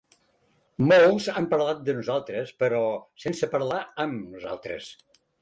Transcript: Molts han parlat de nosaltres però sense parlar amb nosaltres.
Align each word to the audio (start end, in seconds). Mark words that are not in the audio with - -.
Molts 0.91 1.27
han 1.33 1.47
parlat 1.51 1.83
de 1.89 1.95
nosaltres 1.97 2.55
però 2.65 2.81
sense 3.27 3.51
parlar 3.53 3.79
amb 4.07 4.27
nosaltres. 4.33 4.91